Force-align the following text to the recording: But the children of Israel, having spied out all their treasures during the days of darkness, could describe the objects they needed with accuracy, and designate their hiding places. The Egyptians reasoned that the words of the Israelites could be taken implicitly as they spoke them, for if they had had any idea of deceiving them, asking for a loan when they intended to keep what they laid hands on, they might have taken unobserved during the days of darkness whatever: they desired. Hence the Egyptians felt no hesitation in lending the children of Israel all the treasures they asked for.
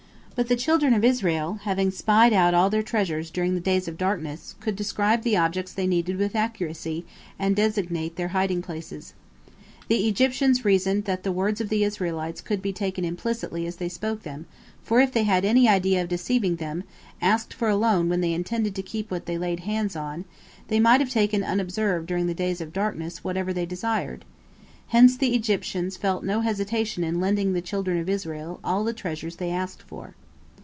But 0.33 0.47
the 0.47 0.55
children 0.55 0.95
of 0.95 1.03
Israel, 1.03 1.59
having 1.65 1.91
spied 1.91 2.33
out 2.33 2.55
all 2.55 2.71
their 2.71 2.81
treasures 2.81 3.29
during 3.29 3.53
the 3.53 3.59
days 3.61 3.87
of 3.87 3.95
darkness, 3.95 4.55
could 4.59 4.75
describe 4.75 5.21
the 5.21 5.37
objects 5.37 5.71
they 5.71 5.85
needed 5.85 6.17
with 6.17 6.35
accuracy, 6.35 7.05
and 7.37 7.55
designate 7.55 8.15
their 8.15 8.29
hiding 8.29 8.63
places. 8.63 9.13
The 9.87 10.07
Egyptians 10.07 10.65
reasoned 10.65 11.03
that 11.05 11.21
the 11.21 11.31
words 11.31 11.61
of 11.61 11.69
the 11.69 11.83
Israelites 11.83 12.41
could 12.41 12.59
be 12.59 12.73
taken 12.73 13.05
implicitly 13.05 13.67
as 13.67 13.75
they 13.75 13.89
spoke 13.89 14.23
them, 14.23 14.47
for 14.81 14.99
if 14.99 15.11
they 15.11 15.23
had 15.25 15.43
had 15.43 15.45
any 15.45 15.67
idea 15.69 16.01
of 16.01 16.07
deceiving 16.09 16.55
them, 16.55 16.85
asking 17.21 17.55
for 17.55 17.69
a 17.69 17.75
loan 17.75 18.09
when 18.09 18.21
they 18.21 18.33
intended 18.33 18.73
to 18.73 18.81
keep 18.81 19.11
what 19.11 19.27
they 19.27 19.37
laid 19.37 19.59
hands 19.59 19.95
on, 19.95 20.25
they 20.69 20.79
might 20.79 21.01
have 21.01 21.11
taken 21.11 21.43
unobserved 21.43 22.07
during 22.07 22.25
the 22.25 22.33
days 22.33 22.59
of 22.61 22.73
darkness 22.73 23.23
whatever: 23.23 23.53
they 23.53 23.67
desired. 23.67 24.25
Hence 24.87 25.15
the 25.15 25.35
Egyptians 25.35 25.97
felt 25.97 26.23
no 26.23 26.41
hesitation 26.41 27.03
in 27.03 27.19
lending 27.21 27.53
the 27.53 27.61
children 27.61 27.99
of 27.99 28.09
Israel 28.09 28.59
all 28.63 28.83
the 28.83 28.91
treasures 28.91 29.35
they 29.35 29.51
asked 29.51 29.83
for. 29.83 30.15